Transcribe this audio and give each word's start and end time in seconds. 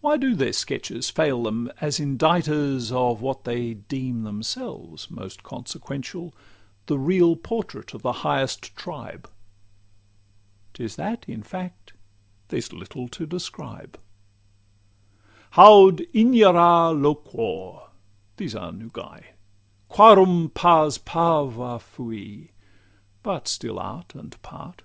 Why 0.00 0.16
do 0.16 0.34
their 0.34 0.54
sketches 0.54 1.10
fail 1.10 1.42
them 1.42 1.70
as 1.78 2.00
inditers 2.00 2.90
Of 2.90 3.20
what 3.20 3.44
they 3.44 3.74
deem 3.74 4.22
themselves 4.22 5.10
most 5.10 5.42
consequential, 5.42 6.32
The 6.86 6.98
real 6.98 7.36
portrait 7.36 7.92
of 7.92 8.00
the 8.00 8.12
highest 8.24 8.74
tribe? 8.74 9.28
'Tis 10.72 10.96
that, 10.96 11.26
in 11.28 11.42
fact, 11.42 11.92
there's 12.48 12.72
little 12.72 13.06
to 13.08 13.26
describe. 13.26 14.00
'Haud 15.50 15.98
ignara 16.14 16.98
loquor;' 16.98 17.90
these 18.38 18.54
are 18.56 18.72
Nugae, 18.72 19.24
'quarum 19.90 20.48
Pars 20.54 20.96
parva 20.96 21.78
fui,' 21.78 22.50
but 23.22 23.46
still 23.46 23.78
art 23.78 24.14
and 24.14 24.40
part. 24.40 24.84